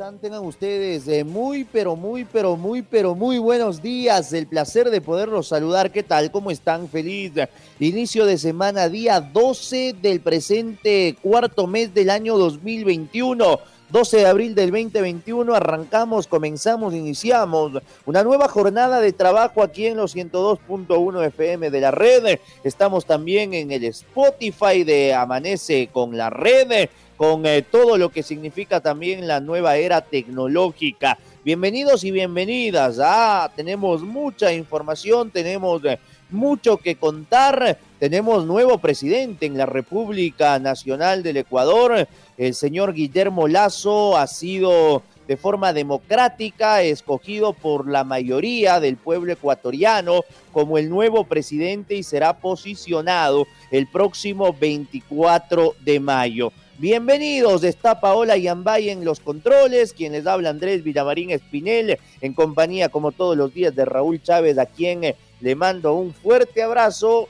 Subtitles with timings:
[0.00, 4.32] Tengan ustedes eh, muy, pero muy, pero muy, pero muy buenos días.
[4.32, 5.92] El placer de poderlos saludar.
[5.92, 6.30] ¿Qué tal?
[6.30, 6.88] ¿Cómo están?
[6.88, 7.32] Feliz
[7.78, 13.58] inicio de semana, día 12 del presente cuarto mes del año 2021.
[13.90, 17.72] 12 de abril del 2021 arrancamos, comenzamos, iniciamos
[18.06, 22.38] una nueva jornada de trabajo aquí en los 102.1 FM de la red.
[22.64, 26.88] Estamos también en el Spotify de Amanece con la red
[27.20, 31.18] con eh, todo lo que significa también la nueva era tecnológica.
[31.44, 32.98] Bienvenidos y bienvenidas.
[32.98, 35.98] Ah, tenemos mucha información, tenemos eh,
[36.30, 37.76] mucho que contar.
[37.98, 42.08] Tenemos nuevo presidente en la República Nacional del Ecuador.
[42.38, 49.34] El señor Guillermo Lazo ha sido de forma democrática escogido por la mayoría del pueblo
[49.34, 56.50] ecuatoriano como el nuevo presidente y será posicionado el próximo 24 de mayo.
[56.80, 62.88] Bienvenidos, está Paola Yambay en los controles, quien les habla Andrés Villamarín Espinel, en compañía
[62.88, 67.28] como todos los días de Raúl Chávez, a quien eh, le mando un fuerte abrazo.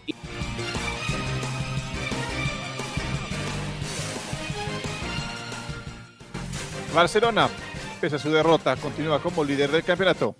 [6.94, 7.50] Barcelona,
[8.00, 10.36] pese a su derrota, continúa como líder del campeonato.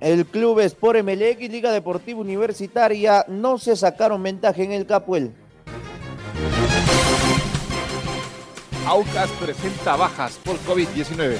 [0.00, 5.32] El club Sport Emelec y Liga Deportiva Universitaria no se sacaron ventaja en el Capuel.
[8.86, 11.36] Aucas presenta bajas por COVID-19.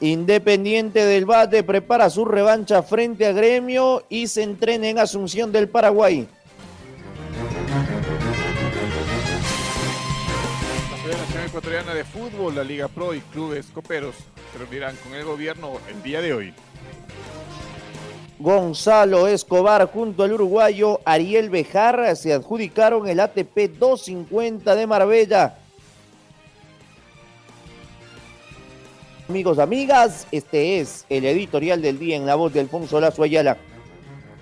[0.00, 5.68] Independiente del Bate prepara su revancha frente a Gremio y se entrena en Asunción del
[5.68, 6.26] Paraguay.
[10.90, 14.14] La Federación Ecuatoriana de Fútbol, la Liga Pro y clubes coperos
[14.50, 16.54] se reunirán con el gobierno el día de hoy.
[18.38, 25.58] Gonzalo Escobar junto al uruguayo Ariel Bejarra se adjudicaron el ATP 250 de Marbella.
[29.28, 33.56] Amigos, amigas, este es el editorial del día en la voz de Alfonso Lazo Ayala.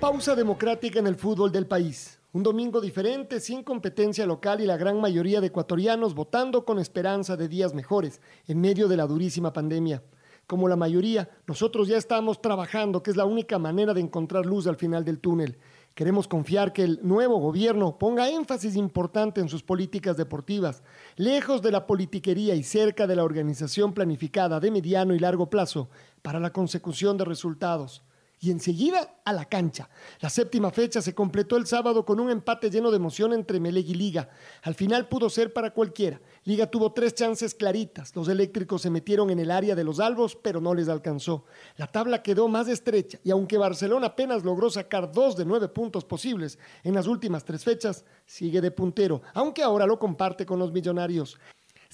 [0.01, 2.19] Pausa democrática en el fútbol del país.
[2.33, 7.37] Un domingo diferente, sin competencia local y la gran mayoría de ecuatorianos votando con esperanza
[7.37, 10.03] de días mejores en medio de la durísima pandemia
[10.47, 14.67] como la mayoría, nosotros ya estamos trabajando, que es la única manera de encontrar luz
[14.67, 15.59] al final del túnel.
[15.95, 20.83] Queremos confiar que el nuevo gobierno ponga énfasis importante en sus políticas deportivas,
[21.17, 25.89] lejos de la politiquería y cerca de la organización planificada de mediano y largo plazo
[26.23, 28.03] para la consecución de resultados
[28.43, 29.89] y enseguida a la cancha.
[30.21, 33.89] La séptima fecha se completó el sábado con un empate lleno de emoción entre Meleg
[33.89, 34.29] y Liga.
[34.63, 36.21] Al final pudo ser para cualquiera.
[36.43, 38.15] Liga tuvo tres chances claritas.
[38.17, 41.45] Los eléctricos se metieron en el área de los albos, pero no les alcanzó.
[41.77, 46.05] La tabla quedó más estrecha y aunque Barcelona apenas logró sacar dos de nueve puntos
[46.05, 50.73] posibles en las últimas tres fechas, sigue de puntero, aunque ahora lo comparte con los
[50.73, 51.39] millonarios.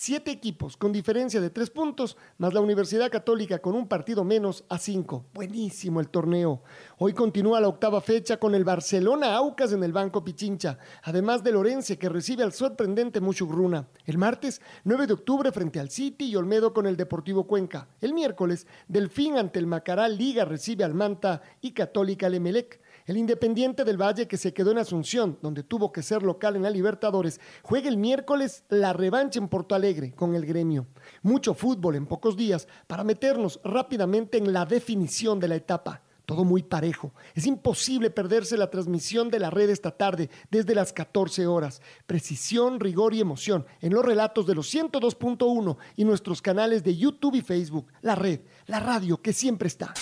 [0.01, 4.63] Siete equipos con diferencia de tres puntos, más la Universidad Católica con un partido menos
[4.69, 5.25] a cinco.
[5.35, 6.63] Buenísimo el torneo.
[6.99, 11.51] Hoy continúa la octava fecha con el Barcelona Aucas en el Banco Pichincha, además de
[11.51, 13.89] Lorense que recibe al sorprendente Mushugruna.
[14.05, 17.89] El martes, 9 de octubre frente al City y Olmedo con el Deportivo Cuenca.
[18.01, 22.81] El miércoles, Delfín ante el Macaral Liga recibe al Manta y Católica Lemelec.
[23.09, 26.63] El Independiente del Valle, que se quedó en Asunción, donde tuvo que ser local en
[26.63, 30.87] la Libertadores, juega el miércoles la revancha en Porto Alegre con el gremio.
[31.23, 36.03] Mucho fútbol en pocos días para meternos rápidamente en la definición de la etapa.
[36.27, 37.15] Todo muy parejo.
[37.35, 41.81] Es imposible perderse la transmisión de la red esta tarde desde las 14 horas.
[42.07, 47.37] Precisión, rigor y emoción en los relatos de los 102.1 y nuestros canales de YouTube
[47.37, 47.87] y Facebook.
[48.03, 49.95] La red, la radio que siempre está.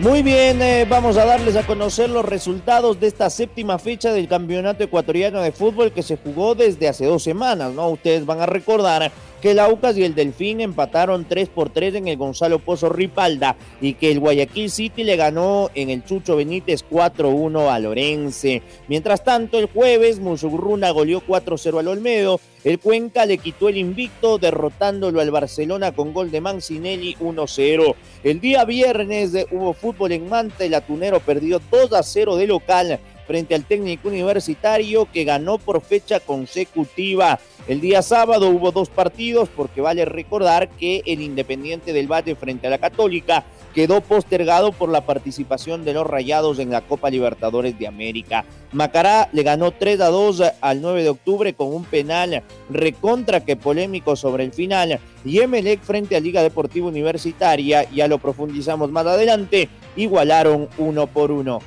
[0.00, 4.28] Muy bien, eh, vamos a darles a conocer los resultados de esta séptima fecha del
[4.28, 7.88] Campeonato Ecuatoriano de Fútbol que se jugó desde hace dos semanas, ¿no?
[7.88, 9.10] Ustedes van a recordar
[9.46, 13.54] que el Aucas y el Delfín empataron 3 por 3 en el Gonzalo Pozo Ripalda
[13.80, 18.62] y que el Guayaquil City le ganó en el Chucho Benítez 4-1 a Lorense.
[18.88, 22.40] Mientras tanto, el jueves Musurruna goleó 4-0 al Olmedo.
[22.64, 27.94] El Cuenca le quitó el invicto derrotándolo al Barcelona con gol de Mancinelli 1-0.
[28.24, 33.64] El día viernes hubo fútbol en Manta, el Atunero perdió 2-0 de local frente al
[33.64, 37.38] técnico universitario que ganó por fecha consecutiva.
[37.68, 42.68] El día sábado hubo dos partidos porque vale recordar que el Independiente del Valle frente
[42.68, 43.44] a la Católica
[43.74, 48.44] quedó postergado por la participación de los Rayados en la Copa Libertadores de América.
[48.72, 53.56] Macará le ganó 3 a 2 al 9 de octubre con un penal recontra que
[53.56, 54.98] polémico sobre el final.
[55.24, 61.30] Y Emelec frente a Liga Deportiva Universitaria, ya lo profundizamos más adelante, igualaron uno por
[61.30, 61.60] uno.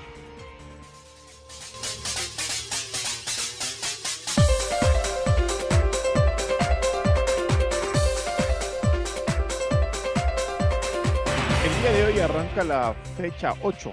[12.70, 13.92] La fecha 8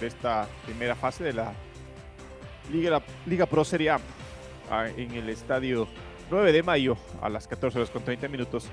[0.00, 1.54] de esta primera fase de la
[2.70, 4.00] Liga, Liga Pro Serie A
[4.70, 5.88] ah, en el estadio
[6.30, 8.68] 9 de mayo a las 14 horas con 30 minutos.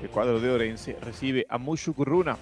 [0.00, 2.38] El cuadro de Orense recibe a Mushukuruna.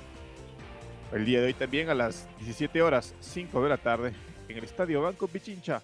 [1.11, 4.13] El día de hoy también a las 17 horas 5 de la tarde
[4.47, 5.81] en el estadio Banco Pichincha.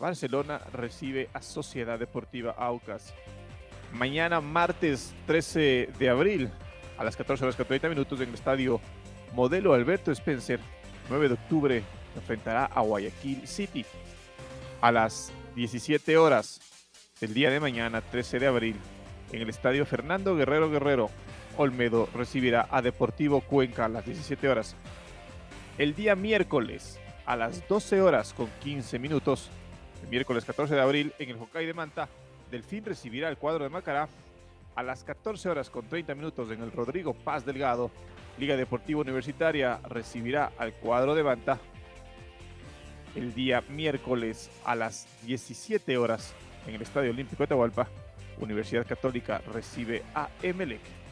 [0.00, 3.12] Barcelona recibe a Sociedad Deportiva Aucas.
[3.92, 6.50] Mañana martes 13 de abril
[6.96, 8.80] a las 14 horas con 30 minutos en el estadio
[9.34, 10.60] Modelo Alberto Spencer,
[11.08, 11.82] 9 de octubre,
[12.14, 13.84] enfrentará a Guayaquil City.
[14.80, 16.60] A las 17 horas
[17.20, 18.76] del día de mañana, 13 de abril,
[19.32, 21.10] en el estadio Fernando Guerrero Guerrero,
[21.56, 24.76] Olmedo recibirá a Deportivo Cuenca a las 17 horas.
[25.78, 29.50] El día miércoles, a las 12 horas con 15 minutos,
[30.04, 32.08] el miércoles 14 de abril, en el Hokkaido de Manta,
[32.52, 34.08] Delfín recibirá el cuadro de Macará.
[34.76, 37.92] A las 14 horas con 30 minutos en el Rodrigo Paz Delgado,
[38.38, 41.60] Liga Deportiva Universitaria recibirá al cuadro de Banta
[43.14, 46.34] el día miércoles a las 17 horas
[46.66, 47.88] en el Estadio Olímpico de Tahualpa.
[48.40, 51.03] Universidad Católica recibe a Emelec.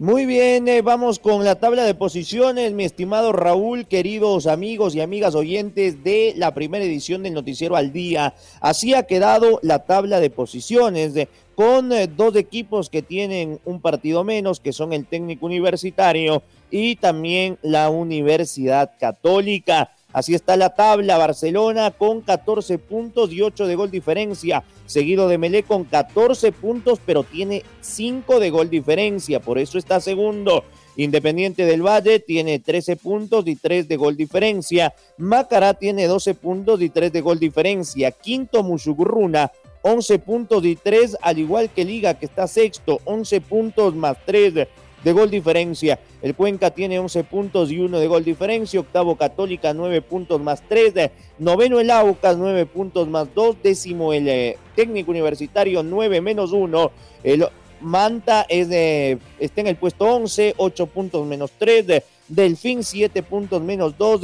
[0.00, 5.02] Muy bien, eh, vamos con la tabla de posiciones, mi estimado Raúl, queridos amigos y
[5.02, 8.32] amigas oyentes de la primera edición del Noticiero al Día.
[8.62, 13.82] Así ha quedado la tabla de posiciones de, con eh, dos equipos que tienen un
[13.82, 19.90] partido menos, que son el técnico universitario y también la Universidad Católica.
[20.12, 25.38] Así está la tabla, Barcelona con 14 puntos y 8 de gol diferencia, seguido de
[25.38, 30.64] Melé con 14 puntos, pero tiene 5 de gol diferencia, por eso está segundo.
[30.96, 34.92] Independiente del Valle tiene 13 puntos y 3 de gol diferencia.
[35.16, 38.10] Macará tiene 12 puntos y 3 de gol diferencia.
[38.10, 39.52] Quinto Mushugurruna
[39.82, 44.68] 11 puntos y 3, al igual que Liga que está sexto, 11 puntos más 3
[45.04, 45.98] de gol diferencia.
[46.22, 48.80] El Cuenca tiene 11 puntos y 1 de gol diferencia.
[48.80, 51.10] Octavo Católica, 9 puntos más 3.
[51.38, 53.56] Noveno el Aucas, 9 puntos más 2.
[53.62, 56.90] Décimo el eh, técnico universitario, 9 menos 1.
[57.24, 57.46] El
[57.80, 62.02] Manta es de, está en el puesto 11, 8 puntos menos 3.
[62.28, 64.20] Delfín, 7 puntos menos 2.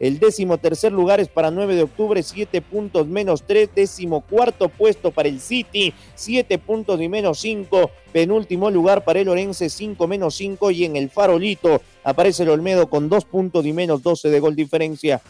[0.00, 3.68] El décimo tercer lugar es para 9 de octubre, 7 puntos menos 3.
[3.74, 7.90] Décimo cuarto puesto para el City, 7 puntos y menos 5.
[8.10, 10.70] Penúltimo lugar para el Orense, 5 menos 5.
[10.70, 14.56] Y en el Farolito aparece el Olmedo con 2 puntos y menos 12 de gol
[14.56, 15.20] diferencia.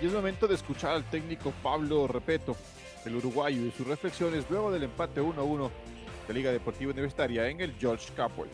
[0.00, 2.56] Y es momento de escuchar al técnico Pablo Repeto
[3.04, 5.70] el uruguayo y sus reflexiones luego del empate 1-1
[6.28, 8.50] de Liga Deportiva Universitaria en el George Capwell.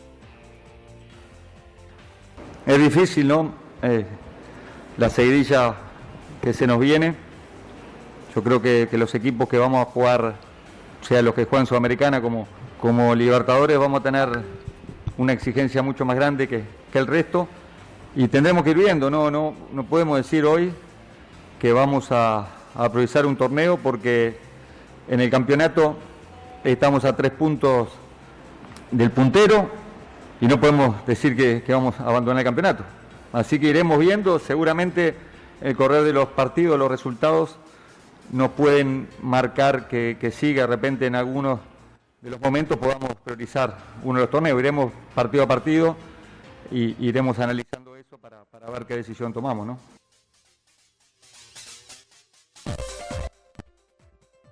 [2.65, 3.53] Es difícil, ¿no?
[3.81, 4.05] Eh,
[4.97, 5.75] la seguidilla
[6.41, 7.15] que se nos viene.
[8.35, 10.35] Yo creo que, los equipos que vamos a jugar,
[11.01, 12.47] sea los que juegan Sudamericana como,
[12.79, 14.29] como Libertadores, vamos a tener
[15.17, 17.47] una exigencia mucho más grande que, que el resto.
[18.15, 19.29] Y tendremos que ir viendo, ¿no?
[19.31, 20.71] No, no podemos decir hoy
[21.59, 22.47] que vamos a,
[22.77, 24.37] a aprovechar un torneo porque
[25.07, 25.97] en el campeonato
[26.63, 27.89] estamos a tres puntos
[28.91, 29.69] del puntero
[30.39, 32.83] y no podemos decir que, vamos a abandonar el campeonato.
[33.33, 35.15] Así que iremos viendo, seguramente
[35.61, 37.57] el correr de los partidos, los resultados
[38.31, 41.59] nos pueden marcar que, siga de repente en algunos
[42.21, 44.59] de los momentos podamos priorizar uno de los torneos.
[44.59, 45.95] Iremos partido a partido
[46.69, 49.96] y iremos analizando eso para, para ver qué decisión tomamos, ¿no?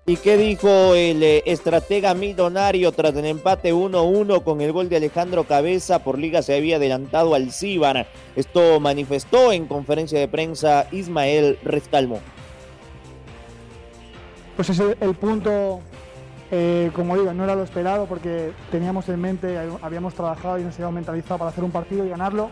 [0.08, 4.98] ¿Y qué dijo el eh, estratega millonario tras el empate 1-1 con el gol de
[4.98, 6.04] Alejandro Cabeza?
[6.04, 8.06] Por liga se había adelantado al Cíbar.
[8.36, 12.20] Esto manifestó en conferencia de prensa Ismael Rescalmo.
[14.56, 15.80] Pues es el, punto,
[16.52, 20.76] eh, como digo, no era lo esperado porque teníamos en mente, habíamos trabajado y nos
[20.76, 22.52] habíamos mentalizado para hacer un partido y ganarlo.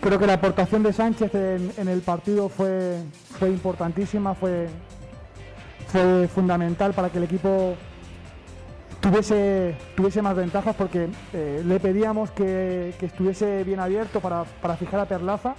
[0.00, 2.96] Creo que la aportación de Sánchez en, en el partido fue,
[3.38, 4.68] fue importantísima, fue,
[5.90, 7.74] fue fundamental para que el equipo
[9.00, 14.44] tuviese, tuviese más ventajas porque eh, le pedíamos que, estuviese bien abierto para,
[14.76, 15.54] fijar a Perlaza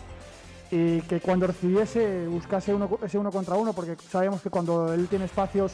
[0.69, 5.07] y que cuando recibiese buscase uno, ese uno contra uno porque sabemos que cuando él
[5.07, 5.73] tiene espacios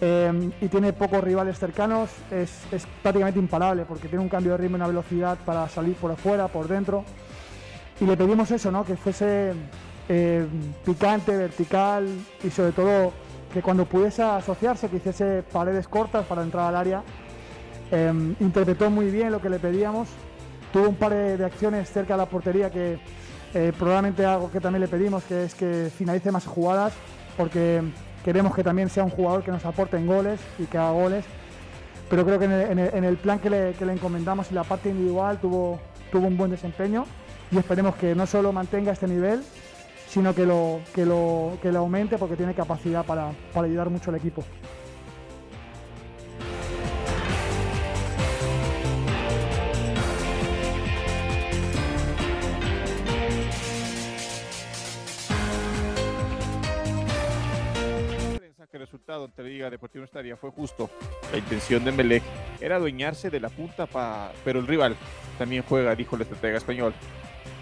[0.00, 2.50] eh, y tiene pocos rivales cercanos es,
[3.02, 6.48] prácticamente imparable porque tiene un cambio de ritmo y una velocidad para salir por afuera,
[6.48, 7.04] por dentro
[8.00, 8.86] y le pedimos eso, ¿no?
[8.86, 9.52] que fuese
[10.08, 10.46] eh,
[10.86, 12.08] picante, vertical
[12.42, 13.12] y sobre todo
[13.52, 17.02] que cuando pudiese asociarse, que hiciese paredes cortas para entrar al área,
[17.90, 20.08] em, interpretó muy bien lo que le pedíamos,
[20.72, 22.98] tuvo un par de, acciones cerca de la portería que
[23.54, 26.92] eh, probablemente algo que también le pedimos, que es que finalice más jugadas,
[27.36, 27.82] porque
[28.24, 31.24] queremos que también sea un jugador que nos aporte en goles y que haga goles,
[32.08, 35.80] pero creo que en el, plan que le, encomendamos y la parte individual tuvo,
[36.10, 37.06] tuvo un buen desempeño
[37.50, 39.42] y esperemos que no solo mantenga este nivel,
[40.10, 44.10] sino que lo, que lo, que lo aumente porque tiene capacidad para, para ayudar mucho
[44.10, 44.44] al equipo.
[58.70, 60.88] que el resultado la Liga Deportiva Estaria fue justo.
[61.32, 62.22] La intención de Melec
[62.60, 63.88] era adueñarse de la punta,
[64.44, 64.96] pero el rival
[65.38, 66.94] también juega, dijo el estratega español.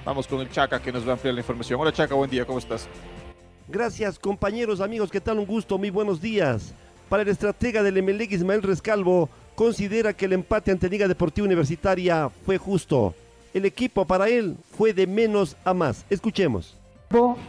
[0.09, 1.79] Vamos con el Chaca que nos va a ampliar la información.
[1.79, 2.89] Hola Chaca, buen día, ¿cómo estás?
[3.69, 5.39] Gracias compañeros, amigos, ¿qué tal?
[5.39, 6.73] Un gusto, muy buenos días.
[7.11, 12.31] Para el estratega del Emelec Ismael Rescalvo, considera que el empate ante Liga Deportiva Universitaria
[12.47, 13.13] fue justo.
[13.53, 16.07] El equipo para él fue de menos a más.
[16.09, 16.75] Escuchemos.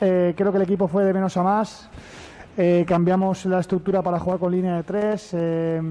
[0.02, 1.90] Eh, creo que el equipo fue de menos a más.
[2.58, 5.30] Eh, cambiamos la estructura para jugar con línea de tres.
[5.32, 5.82] Eh,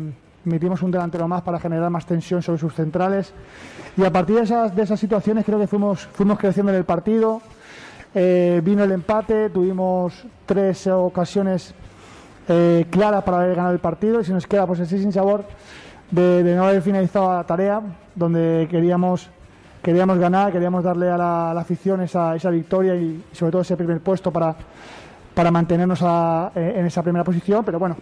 [0.48, 3.32] metimos un delantero más para generar más tensión sobre sus centrales.
[3.96, 6.84] Y a partir de esas, de esas situaciones creo que fuimos, fuimos creciendo en el
[6.84, 7.40] partido.
[8.14, 11.74] Eh, vino el empate, tuvimos tres ocasiones
[12.48, 15.44] eh, claras para haber ganado el partido y se nos queda pues así sin sabor
[16.10, 17.82] de, no haber finalizado la tarea
[18.14, 19.28] donde queríamos
[19.82, 24.00] queríamos ganar, queríamos darle a la, afición esa, esa, victoria y sobre todo ese primer
[24.00, 24.56] puesto para,
[25.34, 27.96] para mantenernos eh, en esa primera posición, pero bueno,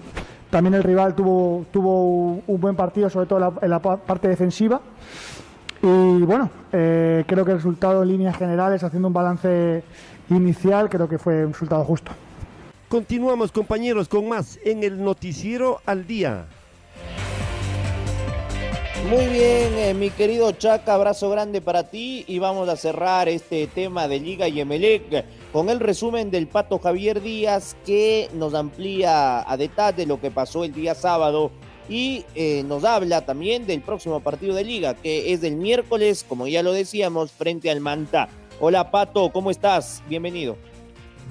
[0.51, 4.81] también el rival tuvo, tuvo un buen partido, sobre todo en la, parte defensiva.
[5.83, 9.83] Y bueno, eh, creo que el resultado en líneas generales, haciendo un balance
[10.31, 12.13] inicial, creo que fue un resultado justo.
[12.89, 16.47] Continuamos compañeros con más en el noticiero al día.
[19.11, 23.69] Muy bien, eh, mi querido Chaca, abrazo grande para ti y vamos a cerrar este
[23.69, 25.25] tema de Liga y Emelec
[25.57, 30.65] con el resumen del Pato Javier Díaz que nos amplía a detalle lo que pasó
[30.65, 31.51] el día sábado
[31.89, 36.47] y eh, nos habla también del próximo partido de Liga que es del miércoles, como
[36.47, 38.29] ya lo decíamos, frente al Manta.
[38.61, 40.03] Hola Pato, ¿cómo estás?
[40.11, 40.59] Bienvenido.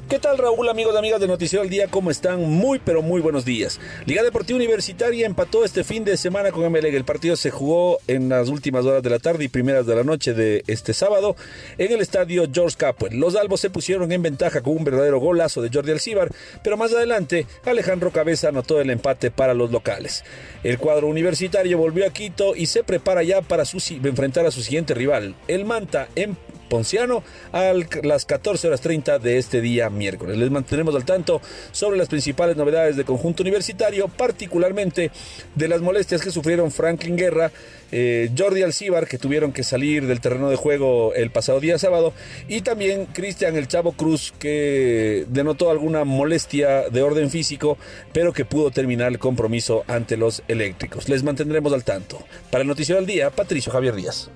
[0.08, 1.88] ¿Qué tal Raúl, amigos y amigas de Noticiero al Día?
[1.88, 2.40] ¿Cómo están?
[2.40, 3.80] Muy pero muy buenos días.
[4.06, 6.94] Liga Deportiva Universitaria empató este fin de semana con MLG.
[6.94, 10.04] El partido se jugó en las últimas horas de la tarde y primeras de la
[10.04, 11.36] noche de este sábado
[11.80, 13.20] en el estadio George Capwell.
[13.20, 16.30] Los albos se pusieron en ventaja con un verdadero golazo de Jordi Alcibar,
[16.64, 20.24] pero más adelante Alejandro Cabeza anotó el empate para los locales.
[20.64, 23.64] El cuadro universitario volvió a Quito y se prepara ya para
[24.04, 26.38] enfrentar a su siguiente rival, el Manta, en
[26.76, 27.72] Ponciano a
[28.04, 30.36] las 14 horas 30 de este día miércoles.
[30.38, 31.40] Les mantenemos al tanto
[31.72, 35.10] sobre las principales novedades del conjunto universitario, particularmente
[35.56, 37.50] de las molestias que sufrieron Franklin Guerra,
[37.94, 42.12] eh, Jordi Alcibar, que tuvieron que salir del terreno de juego el pasado día sábado,
[42.50, 47.78] y también Cristian El Chavo Cruz, que denotó alguna molestia de orden físico,
[48.12, 51.08] pero que pudo terminar el compromiso ante los eléctricos.
[51.08, 52.20] Les mantendremos al tanto.
[52.52, 54.30] Para el Noticiero del Día, Patricio Javier Díaz.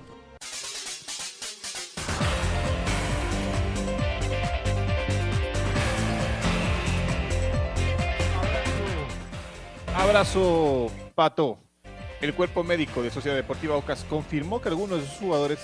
[10.10, 11.56] Abrazo, Pato.
[12.20, 15.60] El cuerpo médico de Sociedad Deportiva Ocas confirmó que algunos de sus jugadores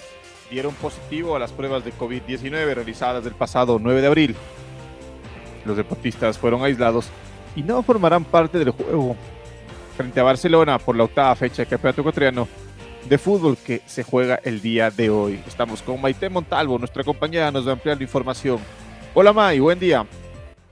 [0.52, 4.36] dieron positivo a las pruebas de COVID-19 realizadas el pasado 9 de abril.
[5.64, 7.08] Los deportistas fueron aislados
[7.56, 9.16] y no formarán parte del juego
[9.96, 12.46] frente a Barcelona por la octava fecha del Campeonato Ecuatoriano
[13.08, 15.42] de Fútbol que se juega el día de hoy.
[15.44, 18.60] Estamos con Maite Montalvo, nuestra compañera nos va a ampliar la información.
[19.12, 20.06] Hola May, buen día.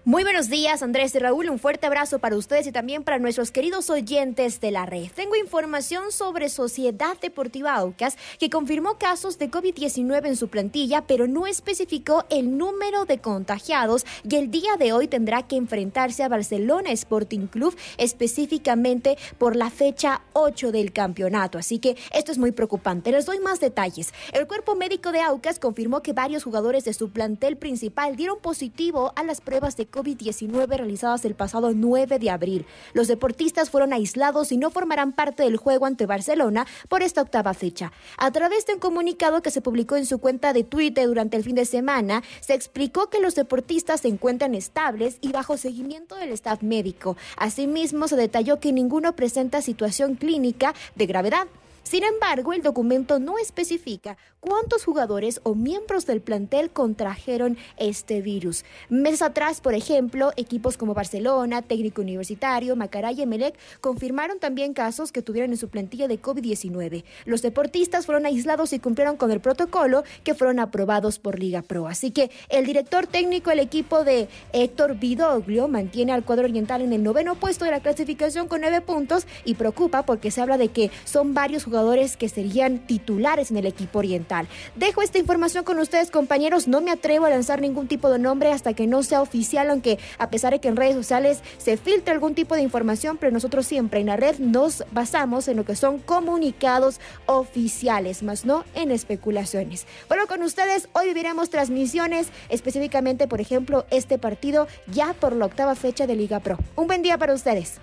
[0.07, 1.49] Muy buenos días, Andrés y Raúl.
[1.49, 5.07] Un fuerte abrazo para ustedes y también para nuestros queridos oyentes de la red.
[5.15, 11.27] Tengo información sobre Sociedad Deportiva Aucas, que confirmó casos de COVID-19 en su plantilla, pero
[11.27, 16.29] no especificó el número de contagiados y el día de hoy tendrá que enfrentarse a
[16.29, 21.57] Barcelona Sporting Club, específicamente por la fecha 8 del campeonato.
[21.57, 23.11] Así que esto es muy preocupante.
[23.11, 24.13] Les doy más detalles.
[24.35, 29.15] El cuerpo médico de Aucas confirmó que varios jugadores de su plantel principal dieron positivo
[29.17, 32.67] a las pruebas de COVID-19 realizadas el pasado 9 de abril.
[32.93, 37.55] Los deportistas fueron aislados y no formarán parte del juego ante Barcelona por esta octava
[37.55, 37.93] fecha.
[38.19, 41.45] A través de un comunicado que se publicó en su cuenta de Twitter durante el
[41.45, 46.33] fin de semana, se explicó que los deportistas se encuentran estables y bajo seguimiento del
[46.33, 47.17] staff médico.
[47.37, 51.47] Asimismo, se detalló que ninguno presenta situación clínica de gravedad.
[51.85, 58.65] Sin embargo, el documento no especifica cuántos jugadores o miembros del plantel contrajeron este virus.
[58.89, 65.13] Meses atrás, por ejemplo, equipos como Barcelona, Técnico Universitario, Macaray y Emelec confirmaron también casos
[65.13, 67.05] que tuvieron en su plantilla de COVID-19.
[67.27, 71.87] Los deportistas fueron aislados y cumplieron con el protocolo que fueron aprobados por Liga Pro.
[71.87, 76.95] Así que el director técnico del equipo de Héctor Vidoglio mantiene al cuadro oriental en
[76.95, 80.69] el noveno puesto de la clasificación con nueve puntos y preocupa porque se habla de
[80.69, 84.47] que son varios jugadores jugadores que serían titulares en el equipo oriental.
[84.77, 86.69] Dejo esta información con ustedes, compañeros.
[86.69, 89.99] No me atrevo a lanzar ningún tipo de nombre hasta que no sea oficial, aunque
[90.19, 93.67] a pesar de que en redes sociales se filtre algún tipo de información, pero nosotros
[93.67, 98.93] siempre en la red nos basamos en lo que son comunicados oficiales, más no en
[98.93, 99.89] especulaciones.
[100.07, 105.75] Bueno, con ustedes hoy viviremos transmisiones, específicamente, por ejemplo, este partido ya por la octava
[105.75, 106.57] fecha de Liga Pro.
[106.77, 107.81] Un buen día para ustedes.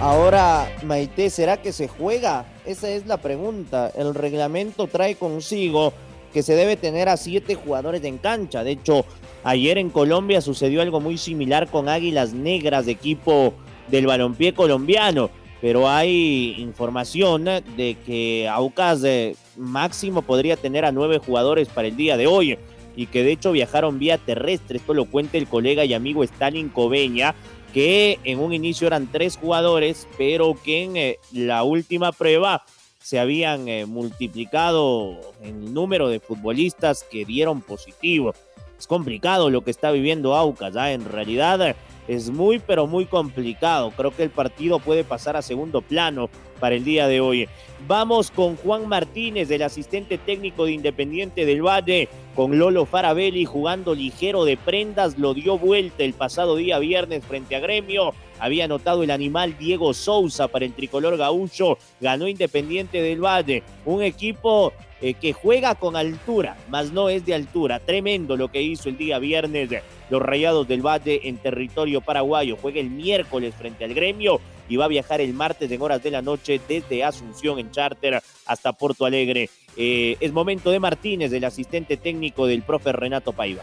[0.00, 2.44] Ahora, Maite, ¿será que se juega?
[2.66, 3.90] Esa es la pregunta.
[3.96, 5.92] El reglamento trae consigo
[6.32, 8.64] que se debe tener a siete jugadores en cancha.
[8.64, 9.06] De hecho,
[9.44, 13.54] ayer en Colombia sucedió algo muy similar con Águilas Negras, de equipo
[13.88, 15.30] del balompié colombiano.
[15.60, 21.96] Pero hay información de que Aucas de máximo podría tener a nueve jugadores para el
[21.96, 22.58] día de hoy
[22.96, 24.78] y que de hecho viajaron vía terrestre.
[24.78, 27.34] Esto lo cuenta el colega y amigo Stalin Coveña,
[27.74, 32.64] que en un inicio eran tres jugadores, pero que en eh, la última prueba
[33.00, 38.32] se habían eh, multiplicado el número de futbolistas que dieron positivo.
[38.78, 40.92] Es complicado lo que está viviendo Aucas, ¿ah?
[40.92, 41.74] en realidad
[42.08, 43.90] es muy pero muy complicado.
[43.96, 46.28] Creo que el partido puede pasar a segundo plano
[46.60, 47.48] para el día de hoy.
[47.86, 53.94] Vamos con Juan Martínez, el asistente técnico de Independiente del Valle, con Lolo Farabelli jugando
[53.94, 58.14] ligero de prendas, lo dio vuelta el pasado día viernes frente a Gremio.
[58.38, 64.02] Había anotado el animal Diego Souza para el tricolor gaucho, ganó Independiente del Valle, un
[64.02, 64.72] equipo
[65.04, 67.78] eh, que juega con altura, más no es de altura.
[67.78, 69.68] Tremendo lo que hizo el día viernes
[70.08, 72.56] los Rayados del Valle en territorio paraguayo.
[72.56, 76.10] Juega el miércoles frente al Gremio y va a viajar el martes en horas de
[76.10, 79.50] la noche desde Asunción en charter hasta Porto Alegre.
[79.76, 83.62] Eh, es momento de Martínez, el asistente técnico del profe Renato Paiva.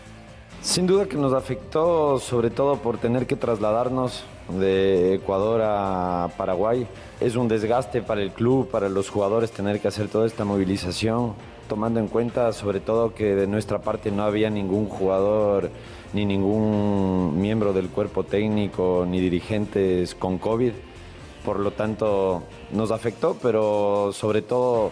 [0.62, 4.24] Sin duda que nos afectó sobre todo por tener que trasladarnos
[4.60, 6.86] de Ecuador a Paraguay.
[7.20, 11.34] Es un desgaste para el club, para los jugadores tener que hacer toda esta movilización,
[11.68, 15.72] tomando en cuenta sobre todo que de nuestra parte no había ningún jugador
[16.14, 20.74] ni ningún miembro del cuerpo técnico ni dirigentes con COVID
[21.44, 24.92] por lo tanto nos afectó, pero sobre todo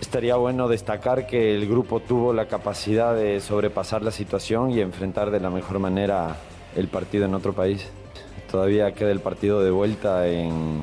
[0.00, 5.30] estaría bueno destacar que el grupo tuvo la capacidad de sobrepasar la situación y enfrentar
[5.30, 6.36] de la mejor manera
[6.76, 7.86] el partido en otro país.
[8.50, 10.82] Todavía queda el partido de vuelta en,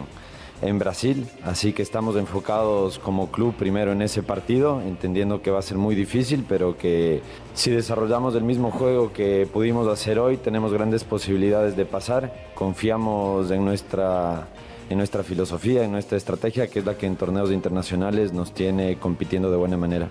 [0.62, 5.60] en Brasil, así que estamos enfocados como club primero en ese partido, entendiendo que va
[5.60, 7.22] a ser muy difícil, pero que
[7.54, 12.34] si desarrollamos el mismo juego que pudimos hacer hoy, tenemos grandes posibilidades de pasar.
[12.54, 14.48] Confiamos en nuestra
[14.92, 18.98] en nuestra filosofía, en nuestra estrategia, que es la que en torneos internacionales nos tiene
[18.98, 20.10] compitiendo de buena manera.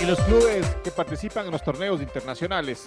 [0.00, 2.86] Y los clubes que participan en los torneos internacionales,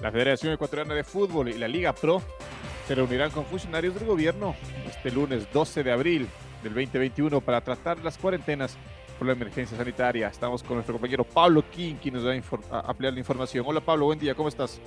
[0.00, 2.22] la Federación Ecuatoriana de Fútbol y la Liga Pro,
[2.86, 4.54] se reunirán con funcionarios del gobierno
[4.86, 6.28] este lunes 12 de abril
[6.62, 8.76] del 2021 para tratar las cuarentenas
[9.26, 10.28] la emergencia sanitaria.
[10.28, 12.32] Estamos con nuestro compañero Pablo King, quien nos va
[12.70, 13.64] a, ampliar la información.
[13.66, 14.80] Hola Pablo, buen día, ¿cómo estás?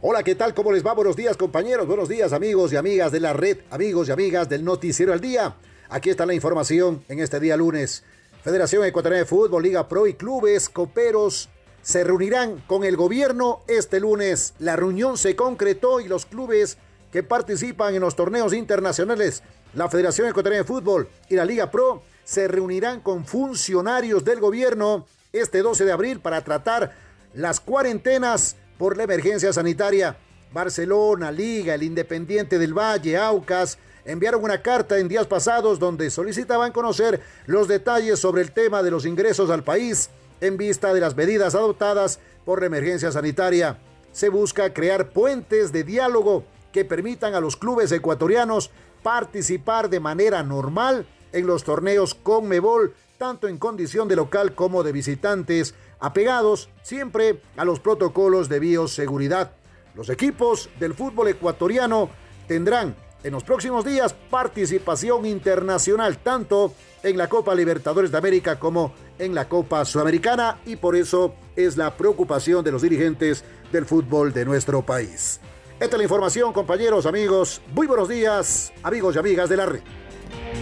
[0.00, 0.54] Hola, ¿qué tal?
[0.54, 0.92] ¿Cómo les va?
[0.92, 4.64] Buenos días compañeros, buenos días amigos y amigas de la red, amigos y amigas del
[4.64, 5.54] Noticiero al Día.
[5.88, 8.04] Aquí está la información en este día lunes.
[8.42, 11.48] Federación Ecuatoriana de Fútbol, Liga Pro y clubes coperos
[11.82, 14.54] se reunirán con el gobierno este lunes.
[14.58, 16.78] La reunión se concretó y los clubes
[17.10, 19.42] que participan en los torneos internacionales,
[19.74, 25.06] la Federación Ecuatoriana de Fútbol y la Liga Pro se reunirán con funcionarios del gobierno
[25.32, 26.92] este 12 de abril para tratar
[27.32, 30.14] las cuarentenas por la emergencia sanitaria.
[30.52, 36.70] Barcelona, Liga, el Independiente del Valle, Aucas, enviaron una carta en días pasados donde solicitaban
[36.70, 40.10] conocer los detalles sobre el tema de los ingresos al país
[40.42, 43.78] en vista de las medidas adoptadas por la emergencia sanitaria.
[44.12, 48.70] Se busca crear puentes de diálogo que permitan a los clubes ecuatorianos
[49.02, 54.82] participar de manera normal en los torneos con Mebol, tanto en condición de local como
[54.82, 59.52] de visitantes, apegados siempre a los protocolos de bioseguridad.
[59.94, 62.08] Los equipos del fútbol ecuatoriano
[62.46, 68.92] tendrán en los próximos días participación internacional tanto en la Copa Libertadores de América como
[69.18, 74.32] en la Copa Sudamericana y por eso es la preocupación de los dirigentes del fútbol
[74.32, 75.40] de nuestro país.
[75.80, 77.60] Esta es la información, compañeros, amigos.
[77.72, 79.80] Muy buenos días, amigos y amigas de la red.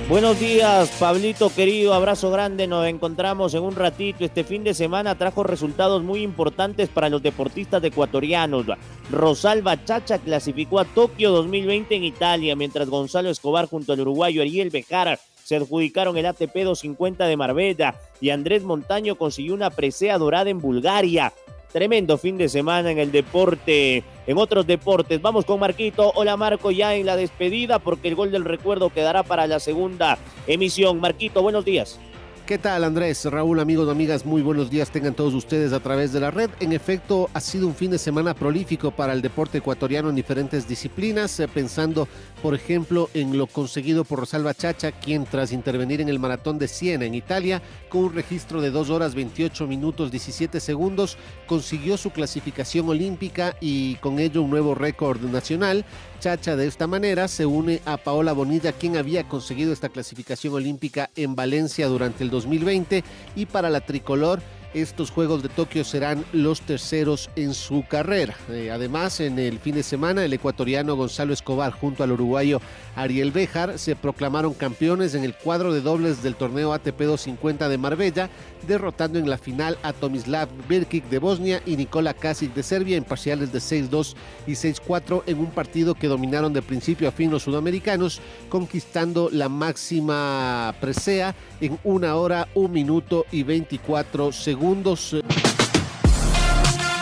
[0.08, 4.24] Buenos días, Pablito querido, abrazo grande, nos encontramos en un ratito.
[4.24, 8.66] Este fin de semana trajo resultados muy importantes para los deportistas ecuatorianos.
[9.10, 14.70] Rosalba Chacha clasificó a Tokio 2020 en Italia, mientras Gonzalo Escobar junto al uruguayo Ariel
[14.70, 20.50] Bejar se adjudicaron el ATP 250 de Marbella y Andrés Montaño consiguió una presea dorada
[20.50, 21.32] en Bulgaria.
[21.72, 25.20] Tremendo fin de semana en el deporte, en otros deportes.
[25.22, 26.12] Vamos con Marquito.
[26.14, 30.18] Hola Marco, ya en la despedida porque el gol del recuerdo quedará para la segunda
[30.46, 31.00] emisión.
[31.00, 31.98] Marquito, buenos días.
[32.46, 33.24] ¿Qué tal Andrés?
[33.24, 36.48] Raúl, amigos, amigas, muy buenos días tengan todos ustedes a través de la red.
[36.60, 40.68] En efecto, ha sido un fin de semana prolífico para el deporte ecuatoriano en diferentes
[40.68, 42.06] disciplinas, eh, pensando,
[42.44, 46.68] por ejemplo, en lo conseguido por Rosalba Chacha, quien tras intervenir en el maratón de
[46.68, 52.10] Siena en Italia, con un registro de 2 horas 28 minutos 17 segundos, consiguió su
[52.10, 55.84] clasificación olímpica y con ello un nuevo récord nacional.
[56.20, 61.10] Chacha de esta manera se une a Paola Bonilla, quien había conseguido esta clasificación olímpica
[61.16, 63.02] en Valencia durante el 2020
[63.34, 64.40] y para la tricolor
[64.74, 68.34] estos Juegos de Tokio serán los terceros en su carrera.
[68.50, 72.60] Eh, además, en el fin de semana, el ecuatoriano Gonzalo Escobar junto al uruguayo
[72.94, 77.78] Ariel Bejar se proclamaron campeones en el cuadro de dobles del torneo ATP 250 de
[77.78, 78.30] Marbella,
[78.66, 83.04] derrotando en la final a Tomislav Birkic de Bosnia y Nikola Kasic de Serbia en
[83.04, 84.14] parciales de 6-2
[84.46, 89.48] y 6-4 en un partido que dominaron de principio a fin los sudamericanos, conquistando la
[89.48, 95.14] máxima presea en una hora, un minuto y 24 segundos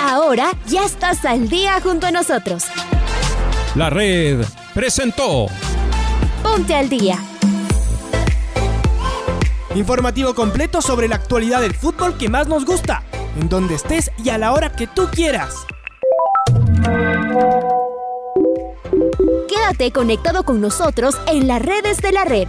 [0.00, 2.64] Ahora ya estás al día junto a nosotros.
[3.76, 5.46] La red presentó.
[6.42, 7.16] Ponte al día.
[9.74, 13.04] Informativo completo sobre la actualidad del fútbol que más nos gusta,
[13.40, 15.64] en donde estés y a la hora que tú quieras.
[19.48, 22.48] Quédate conectado con nosotros en las redes de la red.